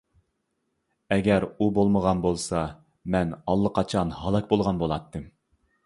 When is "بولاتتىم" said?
4.85-5.33